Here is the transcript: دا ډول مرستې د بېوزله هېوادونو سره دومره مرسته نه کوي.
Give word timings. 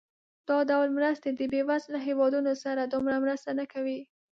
دا 0.49 0.57
ډول 0.69 0.87
مرستې 0.97 1.29
د 1.33 1.41
بېوزله 1.51 1.99
هېوادونو 2.07 2.51
سره 2.63 2.81
دومره 2.93 3.15
مرسته 3.23 3.49
نه 3.59 3.65
کوي. 3.73 3.99